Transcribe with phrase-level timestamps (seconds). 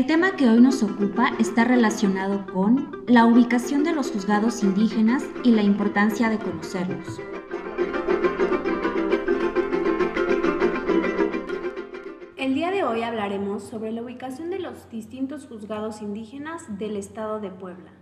[0.00, 5.22] El tema que hoy nos ocupa está relacionado con la ubicación de los juzgados indígenas
[5.44, 7.20] y la importancia de conocerlos.
[12.38, 17.38] El día de hoy hablaremos sobre la ubicación de los distintos juzgados indígenas del Estado
[17.38, 17.92] de Puebla.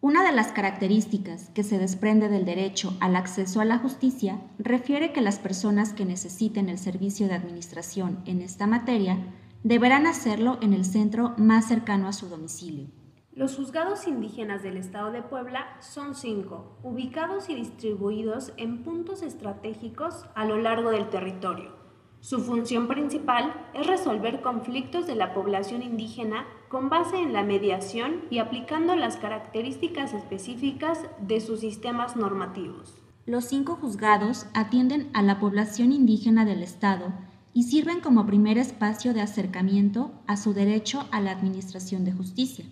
[0.00, 5.12] Una de las características que se desprende del derecho al acceso a la justicia refiere
[5.12, 9.18] que las personas que necesiten el servicio de administración en esta materia
[9.62, 12.88] deberán hacerlo en el centro más cercano a su domicilio.
[13.32, 20.26] Los juzgados indígenas del Estado de Puebla son cinco, ubicados y distribuidos en puntos estratégicos
[20.34, 21.78] a lo largo del territorio.
[22.20, 28.24] Su función principal es resolver conflictos de la población indígena con base en la mediación
[28.28, 32.96] y aplicando las características específicas de sus sistemas normativos.
[33.24, 37.12] Los cinco juzgados atienden a la población indígena del Estado
[37.58, 42.64] y sirven como primer espacio de acercamiento a su derecho a la administración de justicia.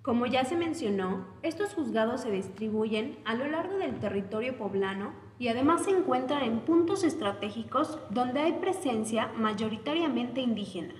[0.00, 5.48] Como ya se mencionó, estos juzgados se distribuyen a lo largo del territorio poblano y
[5.48, 10.94] además se encuentran en puntos estratégicos donde hay presencia mayoritariamente indígena.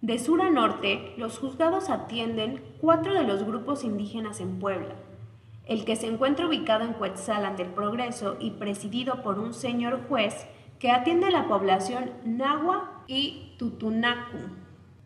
[0.00, 4.96] De sur a norte, los juzgados atienden cuatro de los grupos indígenas en Puebla.
[5.66, 10.46] El que se encuentra ubicado en Cuetzalan del Progreso y presidido por un señor juez
[10.82, 14.38] que atiende a la población Nahua y Tutunacu.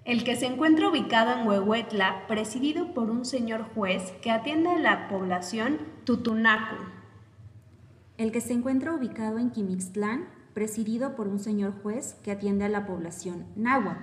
[0.06, 4.78] El que se encuentra ubicado en Huehuetla, presidido por un señor juez que atiende a
[4.78, 6.76] la población Tutunacu.
[8.16, 12.70] El que se encuentra ubicado en Quimixtlán, presidido por un señor juez que atiende a
[12.70, 13.98] la población Nahua.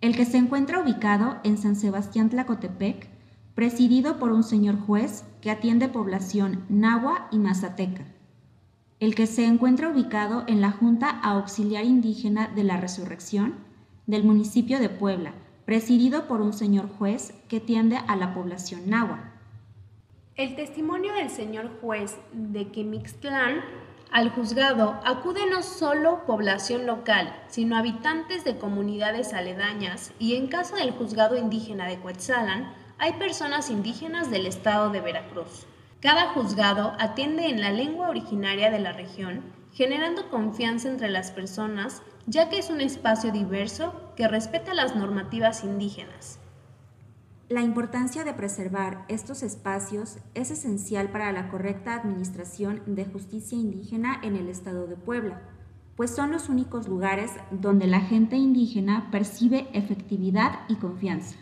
[0.00, 3.08] El que se encuentra ubicado en San Sebastián Tlacotepec,
[3.56, 8.04] presidido por un señor juez que atiende población Nahua y Mazateca
[8.98, 13.54] el que se encuentra ubicado en la Junta Auxiliar Indígena de la Resurrección
[14.06, 15.34] del municipio de Puebla,
[15.66, 19.20] presidido por un señor juez que tiende a la población náhuatl.
[20.36, 23.60] El testimonio del señor juez de Quemixtlán
[24.12, 30.76] al juzgado acude no solo población local, sino habitantes de comunidades aledañas y en caso
[30.76, 35.66] del juzgado indígena de Cuetzalan, hay personas indígenas del estado de Veracruz.
[36.00, 39.42] Cada juzgado atiende en la lengua originaria de la región,
[39.72, 45.64] generando confianza entre las personas, ya que es un espacio diverso que respeta las normativas
[45.64, 46.38] indígenas.
[47.48, 54.20] La importancia de preservar estos espacios es esencial para la correcta administración de justicia indígena
[54.22, 55.42] en el estado de Puebla,
[55.96, 61.36] pues son los únicos lugares donde la gente indígena percibe efectividad y confianza.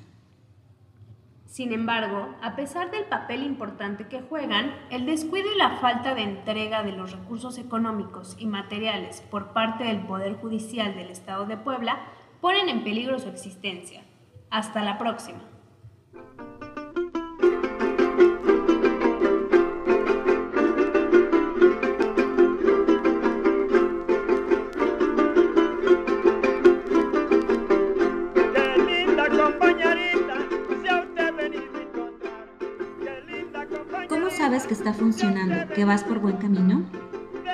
[1.54, 6.22] Sin embargo, a pesar del papel importante que juegan, el descuido y la falta de
[6.22, 11.56] entrega de los recursos económicos y materiales por parte del Poder Judicial del Estado de
[11.56, 12.08] Puebla
[12.40, 14.02] ponen en peligro su existencia.
[14.50, 15.53] Hasta la próxima.
[34.84, 36.82] Está funcionando, que vas por buen camino?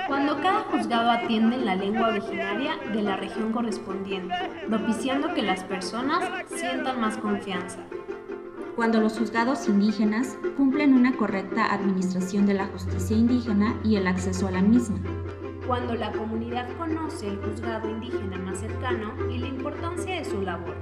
[0.08, 4.34] Cuando cada juzgado atiende en la lengua originaria de la región correspondiente,
[4.66, 7.78] propiciando que las personas sientan más confianza.
[8.74, 14.48] Cuando los juzgados indígenas cumplen una correcta administración de la justicia indígena y el acceso
[14.48, 14.98] a la misma.
[15.68, 20.74] Cuando la comunidad conoce el juzgado indígena más cercano y la importancia de su labor.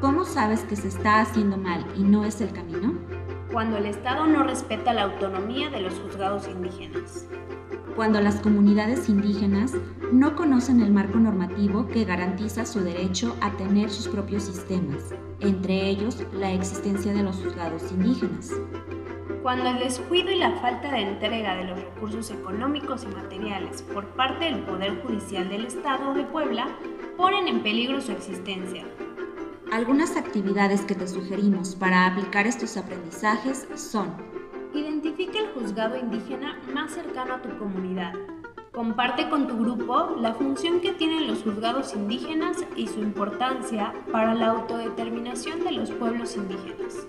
[0.00, 2.94] ¿Cómo sabes que se está haciendo mal y no es el camino?
[3.54, 7.28] Cuando el Estado no respeta la autonomía de los juzgados indígenas.
[7.94, 9.72] Cuando las comunidades indígenas
[10.10, 15.88] no conocen el marco normativo que garantiza su derecho a tener sus propios sistemas, entre
[15.88, 18.50] ellos la existencia de los juzgados indígenas.
[19.44, 24.04] Cuando el descuido y la falta de entrega de los recursos económicos y materiales por
[24.16, 26.66] parte del Poder Judicial del Estado de Puebla
[27.16, 28.84] ponen en peligro su existencia,
[29.74, 34.14] algunas actividades que te sugerimos para aplicar estos aprendizajes son
[34.72, 38.12] Identifica el juzgado indígena más cercano a tu comunidad.
[38.72, 44.34] Comparte con tu grupo la función que tienen los juzgados indígenas y su importancia para
[44.34, 47.08] la autodeterminación de los pueblos indígenas.